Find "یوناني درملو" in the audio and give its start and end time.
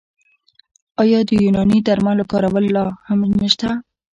1.43-2.29